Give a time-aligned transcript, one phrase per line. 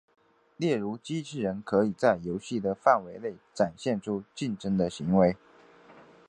[0.57, 5.37] 例如机器人可以在游戏的范围内展现出竞争的行为。